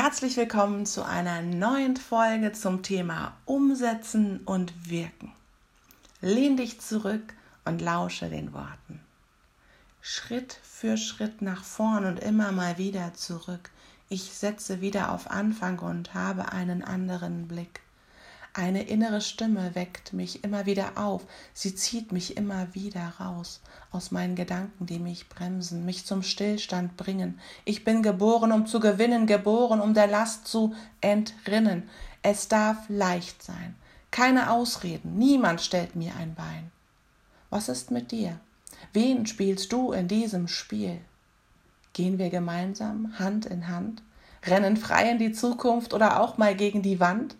Herzlich 0.00 0.36
willkommen 0.36 0.86
zu 0.86 1.04
einer 1.04 1.42
neuen 1.42 1.96
Folge 1.96 2.52
zum 2.52 2.84
Thema 2.84 3.36
Umsetzen 3.46 4.38
und 4.44 4.88
Wirken. 4.88 5.32
Lehn 6.20 6.56
dich 6.56 6.80
zurück 6.80 7.34
und 7.64 7.82
lausche 7.82 8.30
den 8.30 8.52
Worten. 8.52 9.00
Schritt 10.00 10.60
für 10.62 10.96
Schritt 10.96 11.42
nach 11.42 11.64
vorn 11.64 12.04
und 12.04 12.20
immer 12.20 12.52
mal 12.52 12.78
wieder 12.78 13.12
zurück. 13.14 13.70
Ich 14.08 14.22
setze 14.34 14.80
wieder 14.80 15.10
auf 15.10 15.32
Anfang 15.32 15.80
und 15.80 16.14
habe 16.14 16.52
einen 16.52 16.84
anderen 16.84 17.48
Blick. 17.48 17.80
Eine 18.54 18.82
innere 18.82 19.20
Stimme 19.20 19.74
weckt 19.74 20.12
mich 20.12 20.42
immer 20.42 20.66
wieder 20.66 20.92
auf, 20.96 21.26
sie 21.52 21.74
zieht 21.74 22.12
mich 22.12 22.36
immer 22.36 22.74
wieder 22.74 23.12
raus 23.20 23.60
aus 23.92 24.10
meinen 24.10 24.34
Gedanken, 24.34 24.86
die 24.86 24.98
mich 24.98 25.28
bremsen, 25.28 25.84
mich 25.84 26.06
zum 26.06 26.22
Stillstand 26.22 26.96
bringen. 26.96 27.38
Ich 27.64 27.84
bin 27.84 28.02
geboren, 28.02 28.50
um 28.52 28.66
zu 28.66 28.80
gewinnen, 28.80 29.26
geboren, 29.26 29.80
um 29.80 29.94
der 29.94 30.06
Last 30.06 30.48
zu 30.48 30.74
entrinnen. 31.00 31.88
Es 32.22 32.48
darf 32.48 32.88
leicht 32.88 33.42
sein. 33.42 33.74
Keine 34.10 34.50
Ausreden, 34.50 35.18
niemand 35.18 35.60
stellt 35.60 35.94
mir 35.94 36.16
ein 36.16 36.34
Bein. 36.34 36.72
Was 37.50 37.68
ist 37.68 37.90
mit 37.90 38.10
dir? 38.10 38.40
Wen 38.92 39.26
spielst 39.26 39.72
du 39.72 39.92
in 39.92 40.08
diesem 40.08 40.48
Spiel? 40.48 41.00
Gehen 41.92 42.18
wir 42.18 42.30
gemeinsam 42.30 43.18
Hand 43.18 43.46
in 43.46 43.68
Hand, 43.68 44.02
rennen 44.44 44.76
frei 44.76 45.10
in 45.10 45.18
die 45.18 45.32
Zukunft 45.32 45.92
oder 45.92 46.20
auch 46.20 46.38
mal 46.38 46.54
gegen 46.54 46.82
die 46.82 47.00
Wand? 47.00 47.36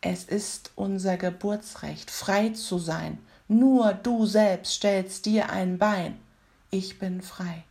Es 0.00 0.24
ist 0.24 0.70
unser 0.76 1.16
Geburtsrecht, 1.16 2.10
frei 2.10 2.50
zu 2.50 2.78
sein. 2.78 3.18
Nur 3.48 3.94
du 3.94 4.26
selbst 4.26 4.74
stellst 4.74 5.26
dir 5.26 5.50
ein 5.50 5.78
Bein. 5.78 6.18
Ich 6.70 6.98
bin 6.98 7.20
frei. 7.20 7.64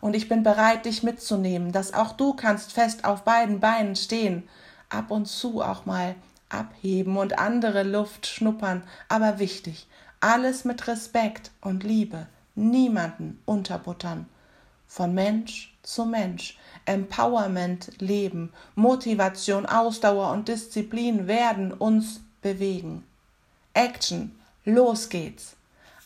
Und 0.00 0.14
ich 0.14 0.28
bin 0.28 0.42
bereit, 0.42 0.84
dich 0.84 1.02
mitzunehmen, 1.02 1.72
dass 1.72 1.94
auch 1.94 2.12
du 2.12 2.34
kannst 2.34 2.72
fest 2.72 3.04
auf 3.04 3.22
beiden 3.24 3.60
Beinen 3.60 3.96
stehen, 3.96 4.48
ab 4.90 5.10
und 5.10 5.26
zu 5.26 5.62
auch 5.62 5.86
mal 5.86 6.14
abheben 6.48 7.16
und 7.16 7.38
andere 7.38 7.82
Luft 7.82 8.26
schnuppern, 8.26 8.84
aber 9.08 9.38
wichtig, 9.38 9.88
alles 10.20 10.64
mit 10.64 10.86
Respekt 10.86 11.50
und 11.60 11.82
Liebe, 11.82 12.26
niemanden 12.54 13.40
unterbuttern. 13.44 14.26
Von 14.88 15.14
Mensch 15.14 15.74
zu 15.82 16.04
Mensch, 16.04 16.58
Empowerment 16.84 18.00
leben, 18.00 18.52
Motivation, 18.74 19.66
Ausdauer 19.66 20.32
und 20.32 20.48
Disziplin 20.48 21.26
werden 21.26 21.72
uns 21.72 22.20
bewegen. 22.42 23.04
Action, 23.74 24.38
los 24.64 25.08
geht's. 25.08 25.56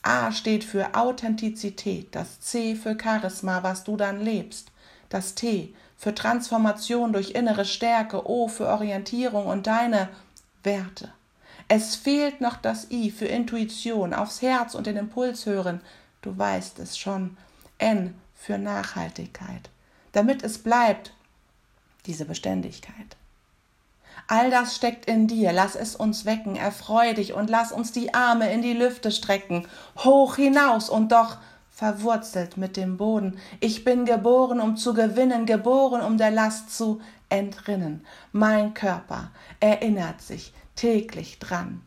A 0.02 0.32
steht 0.32 0.64
für 0.64 0.94
Authentizität, 0.94 2.14
das 2.14 2.40
C 2.40 2.74
für 2.74 2.96
Charisma, 3.00 3.62
was 3.62 3.84
du 3.84 3.96
dann 3.96 4.20
lebst, 4.20 4.72
das 5.10 5.34
T 5.34 5.74
für 5.96 6.14
Transformation 6.14 7.12
durch 7.12 7.32
innere 7.32 7.66
Stärke, 7.66 8.26
O 8.26 8.48
für 8.48 8.68
Orientierung 8.68 9.46
und 9.46 9.66
deine 9.66 10.08
Werte. 10.62 11.12
Es 11.68 11.94
fehlt 11.94 12.40
noch 12.40 12.56
das 12.56 12.90
I 12.90 13.10
für 13.10 13.26
Intuition, 13.26 14.14
aufs 14.14 14.40
Herz 14.40 14.74
und 14.74 14.86
den 14.86 14.96
Impuls 14.96 15.44
hören. 15.44 15.82
Du 16.22 16.36
weißt 16.36 16.78
es 16.78 16.96
schon. 16.96 17.36
N 17.78 18.14
für 18.40 18.58
Nachhaltigkeit 18.58 19.70
damit 20.12 20.42
es 20.42 20.58
bleibt, 20.58 21.12
diese 22.06 22.24
Beständigkeit. 22.24 23.16
All 24.26 24.50
das 24.50 24.76
steckt 24.76 25.06
in 25.06 25.26
dir, 25.26 25.52
lass 25.52 25.74
es 25.74 25.96
uns 25.96 26.24
wecken, 26.24 26.56
erfreu 26.56 27.14
dich 27.14 27.32
und 27.32 27.50
lass 27.50 27.72
uns 27.72 27.92
die 27.92 28.14
Arme 28.14 28.52
in 28.52 28.62
die 28.62 28.74
Lüfte 28.74 29.10
strecken, 29.10 29.66
hoch 29.98 30.36
hinaus 30.36 30.88
und 30.88 31.12
doch 31.12 31.38
verwurzelt 31.70 32.56
mit 32.56 32.76
dem 32.76 32.96
Boden. 32.96 33.38
Ich 33.60 33.84
bin 33.84 34.04
geboren, 34.04 34.60
um 34.60 34.76
zu 34.76 34.94
gewinnen, 34.94 35.46
geboren, 35.46 36.02
um 36.02 36.18
der 36.18 36.30
Last 36.30 36.76
zu 36.76 37.00
entrinnen. 37.28 38.04
Mein 38.32 38.74
Körper 38.74 39.30
erinnert 39.60 40.20
sich 40.20 40.52
täglich 40.76 41.38
dran. 41.38 41.82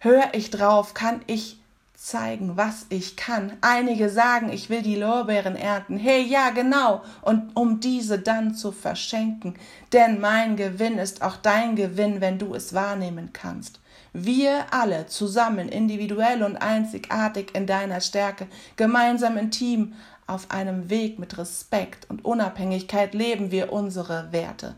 Hör 0.00 0.34
ich 0.34 0.50
drauf, 0.50 0.94
kann 0.94 1.22
ich 1.26 1.58
zeigen, 1.98 2.56
was 2.56 2.86
ich 2.90 3.16
kann. 3.16 3.54
Einige 3.60 4.08
sagen, 4.08 4.52
ich 4.52 4.70
will 4.70 4.82
die 4.82 4.94
Lorbeeren 4.94 5.56
ernten. 5.56 5.98
Hey, 5.98 6.22
ja, 6.22 6.50
genau. 6.50 7.02
Und 7.22 7.56
um 7.56 7.80
diese 7.80 8.20
dann 8.20 8.54
zu 8.54 8.70
verschenken. 8.70 9.54
Denn 9.92 10.20
mein 10.20 10.56
Gewinn 10.56 10.98
ist 10.98 11.22
auch 11.22 11.36
dein 11.36 11.74
Gewinn, 11.74 12.20
wenn 12.20 12.38
du 12.38 12.54
es 12.54 12.72
wahrnehmen 12.72 13.30
kannst. 13.32 13.80
Wir 14.12 14.66
alle 14.70 15.06
zusammen, 15.06 15.68
individuell 15.68 16.44
und 16.44 16.56
einzigartig 16.56 17.54
in 17.54 17.66
deiner 17.66 18.00
Stärke, 18.00 18.46
gemeinsam 18.76 19.36
im 19.36 19.50
Team, 19.50 19.94
auf 20.28 20.50
einem 20.50 20.90
Weg 20.90 21.18
mit 21.18 21.36
Respekt 21.36 22.08
und 22.10 22.24
Unabhängigkeit 22.24 23.14
leben 23.14 23.50
wir 23.50 23.72
unsere 23.72 24.30
Werte. 24.30 24.76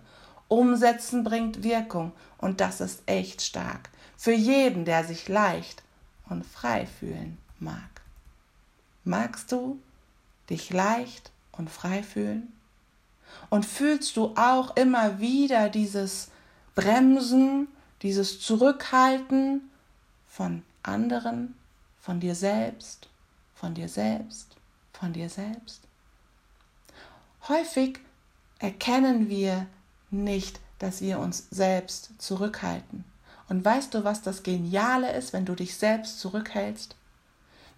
Umsetzen 0.48 1.22
bringt 1.22 1.64
Wirkung 1.64 2.12
und 2.38 2.60
das 2.60 2.80
ist 2.80 3.02
echt 3.06 3.42
stark. 3.42 3.90
Für 4.16 4.32
jeden, 4.32 4.84
der 4.84 5.04
sich 5.04 5.28
leicht 5.28 5.82
und 6.30 6.46
frei 6.46 6.86
fühlen 6.86 7.38
mag. 7.58 8.00
Magst 9.04 9.52
du 9.52 9.80
dich 10.48 10.70
leicht 10.70 11.30
und 11.52 11.70
frei 11.70 12.02
fühlen? 12.02 12.52
Und 13.48 13.66
fühlst 13.66 14.16
du 14.16 14.34
auch 14.36 14.76
immer 14.76 15.20
wieder 15.20 15.68
dieses 15.68 16.30
Bremsen, 16.74 17.68
dieses 18.02 18.40
Zurückhalten 18.40 19.70
von 20.26 20.62
anderen, 20.82 21.54
von 22.00 22.20
dir 22.20 22.34
selbst, 22.34 23.08
von 23.54 23.74
dir 23.74 23.88
selbst, 23.88 24.56
von 24.92 25.12
dir 25.12 25.28
selbst? 25.28 25.82
Häufig 27.48 27.98
erkennen 28.58 29.28
wir 29.28 29.66
nicht, 30.10 30.60
dass 30.78 31.00
wir 31.00 31.18
uns 31.18 31.46
selbst 31.50 32.10
zurückhalten. 32.18 33.04
Und 33.50 33.64
weißt 33.64 33.92
du, 33.92 34.04
was 34.04 34.22
das 34.22 34.44
Geniale 34.44 35.12
ist, 35.12 35.32
wenn 35.32 35.44
du 35.44 35.56
dich 35.56 35.76
selbst 35.76 36.20
zurückhältst? 36.20 36.94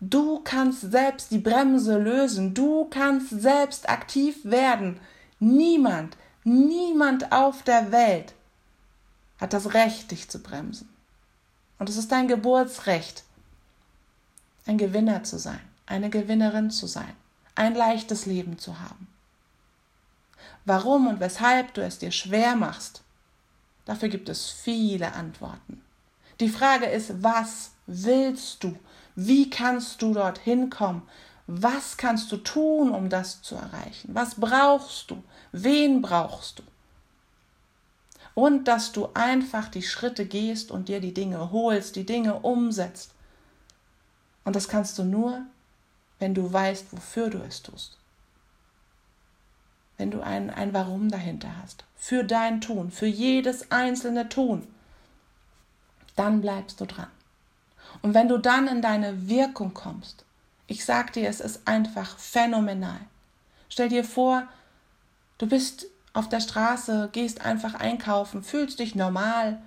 Du 0.01 0.41
kannst 0.45 0.83
selbst 0.83 1.31
die 1.31 1.39
Bremse 1.39 1.97
lösen. 1.99 2.53
Du 2.53 2.85
kannst 2.91 3.31
selbst 3.31 3.89
aktiv 3.89 4.37
werden. 4.45 5.01
Niemand, 5.41 6.19
niemand 6.45 7.33
auf 7.33 7.63
der 7.63 7.91
Welt 7.91 8.35
hat 9.39 9.55
das 9.55 9.73
Recht, 9.73 10.11
dich 10.11 10.29
zu 10.29 10.41
bremsen. 10.41 10.91
Und 11.79 11.89
es 11.89 11.97
ist 11.97 12.13
dein 12.13 12.29
Geburtsrecht, 12.29 13.25
ein 14.67 14.77
Gewinner 14.77 15.25
zu 15.25 15.39
sein, 15.39 15.61
eine 15.87 16.11
Gewinnerin 16.11 16.71
zu 16.71 16.87
sein, 16.87 17.15
ein 17.55 17.75
leichtes 17.75 18.27
Leben 18.27 18.59
zu 18.59 18.79
haben. 18.79 19.09
Warum 20.67 21.07
und 21.07 21.19
weshalb 21.19 21.73
du 21.75 21.83
es 21.83 21.99
dir 21.99 22.13
schwer 22.13 22.57
machst, 22.57 23.02
Dafür 23.85 24.09
gibt 24.09 24.29
es 24.29 24.49
viele 24.49 25.15
Antworten. 25.15 25.83
Die 26.41 26.49
Frage 26.49 26.87
ist, 26.87 27.23
was 27.23 27.73
willst 27.87 28.65
du? 28.65 28.77
Wie 29.15 29.51
kannst 29.51 30.03
du 30.03 30.15
dorthin 30.15 30.71
kommen? 30.71 31.03
Was 31.47 31.97
kannst 31.97 32.31
du 32.33 32.37
tun, 32.37 32.91
um 32.91 33.09
das 33.09 33.43
zu 33.43 33.57
erreichen? 33.57 34.15
Was 34.15 34.37
brauchst 34.37 35.11
du? 35.11 35.23
Wen 35.51 36.01
brauchst 36.01 36.61
du? 36.61 36.63
Und 38.35 38.69
dass 38.69 38.93
du 38.93 39.09
einfach 39.13 39.69
die 39.69 39.83
Schritte 39.83 40.25
gehst 40.25 40.71
und 40.71 40.89
dir 40.89 41.01
die 41.01 41.13
Dinge 41.13 41.51
holst, 41.51 41.97
die 41.97 42.07
Dinge 42.07 42.41
umsetzt. 42.41 43.13
Und 44.45 44.57
das 44.57 44.69
kannst 44.69 44.99
du 44.99 45.05
nur, 45.05 45.43
wenn 46.19 46.35
du 46.35 46.51
weißt, 46.51 46.87
wofür 46.93 47.29
du 47.29 47.39
es 47.39 47.63
tust 47.63 47.99
wenn 50.03 50.11
du 50.11 50.21
ein, 50.21 50.51
ein 50.51 50.75
Warum 50.75 51.13
dahinter 51.13 51.49
hast. 51.63 51.85
Für 51.95 52.25
dein 52.25 52.61
Tun, 52.61 52.91
für 52.91 53.07
jedes 53.07 53.71
einzelne 53.71 54.29
Tun. 54.29 54.67
Dann 56.17 56.41
bleibst 56.41 56.81
du 56.81 56.87
dran. 56.87 57.07
Und 58.03 58.13
wenn 58.13 58.27
du 58.27 58.39
dann 58.39 58.67
in 58.67 58.83
deine 58.83 59.29
Wirkung 59.29 59.75
kommst, 59.75 60.25
ich 60.67 60.85
sag 60.85 61.13
dir, 61.13 61.29
es 61.29 61.39
ist 61.39 61.69
einfach 61.69 62.19
phänomenal. 62.19 62.99
Stell 63.69 63.91
dir 63.91 64.03
vor, 64.03 64.49
du 65.39 65.47
bist 65.47 65.87
auf 66.15 66.29
der 66.29 66.41
Straße, 66.41 67.11
gehst 67.13 67.43
einfach 67.43 67.75
einkaufen, 67.75 68.43
fühlst 68.43 68.81
dich 68.81 68.97
normal 68.97 69.63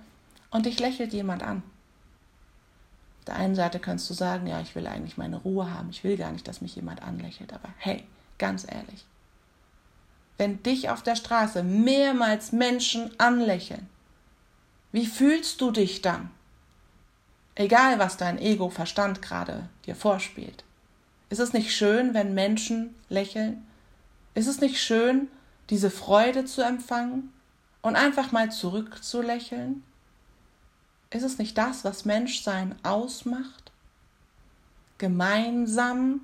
und 0.50 0.66
dich 0.66 0.78
lächelt 0.78 1.14
jemand 1.14 1.42
an. 1.42 1.62
Auf 3.20 3.24
der 3.28 3.36
einen 3.36 3.54
Seite 3.54 3.78
kannst 3.78 4.10
du 4.10 4.12
sagen, 4.12 4.46
ja, 4.46 4.60
ich 4.60 4.74
will 4.74 4.86
eigentlich 4.86 5.16
meine 5.16 5.38
Ruhe 5.38 5.72
haben, 5.72 5.88
ich 5.88 6.04
will 6.04 6.18
gar 6.18 6.30
nicht, 6.30 6.46
dass 6.46 6.60
mich 6.60 6.76
jemand 6.76 7.00
anlächelt, 7.00 7.54
aber 7.54 7.70
hey, 7.78 8.04
ganz 8.36 8.66
ehrlich, 8.70 9.06
wenn 10.38 10.62
dich 10.62 10.90
auf 10.90 11.02
der 11.02 11.16
Straße 11.16 11.62
mehrmals 11.62 12.52
Menschen 12.52 13.10
anlächeln? 13.18 13.88
Wie 14.92 15.06
fühlst 15.06 15.60
du 15.60 15.70
dich 15.70 16.02
dann? 16.02 16.30
Egal, 17.54 17.98
was 17.98 18.16
dein 18.16 18.38
Ego-Verstand 18.38 19.22
gerade 19.22 19.68
dir 19.86 19.96
vorspielt. 19.96 20.64
Ist 21.30 21.40
es 21.40 21.52
nicht 21.52 21.74
schön, 21.74 22.14
wenn 22.14 22.34
Menschen 22.34 22.94
lächeln? 23.08 23.66
Ist 24.34 24.46
es 24.46 24.60
nicht 24.60 24.80
schön, 24.80 25.28
diese 25.70 25.90
Freude 25.90 26.44
zu 26.44 26.62
empfangen 26.62 27.32
und 27.82 27.96
einfach 27.96 28.30
mal 28.30 28.52
zurückzulächeln? 28.52 29.82
Ist 31.10 31.22
es 31.22 31.38
nicht 31.38 31.56
das, 31.56 31.84
was 31.84 32.04
Menschsein 32.04 32.74
ausmacht? 32.82 33.72
Gemeinsam 34.98 36.20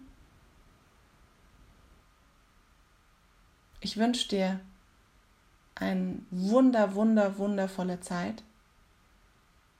Ich 3.84 3.96
wünsche 3.96 4.28
dir 4.28 4.60
eine 5.74 6.18
wunder, 6.30 6.94
wunder, 6.94 7.36
wundervolle 7.36 8.00
Zeit 8.00 8.44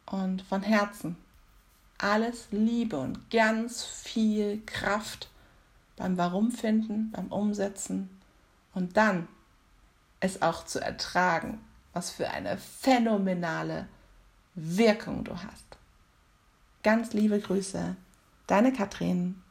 und 0.07 0.43
von 0.43 0.63
Herzen 0.63 1.17
alles 1.99 2.49
Liebe 2.51 2.99
und 2.99 3.31
ganz 3.31 3.85
viel 3.85 4.61
Kraft 4.67 5.31
beim 5.97 6.19
Warum 6.19 6.51
finden, 6.51 7.13
beim 7.13 7.29
Umsetzen 7.29 8.11
und 8.75 8.97
dann 8.97 9.29
es 10.19 10.43
auch 10.43 10.65
zu 10.65 10.81
ertragen, 10.81 11.61
was 11.93 12.11
für 12.11 12.29
eine 12.29 12.59
phänomenale 12.59 13.87
Wirkung 14.57 15.23
du 15.23 15.33
hast. 15.33 15.65
Ganz 16.83 17.13
liebe 17.13 17.39
Grüße, 17.39 17.95
deine 18.49 18.73
Katrin 18.73 19.42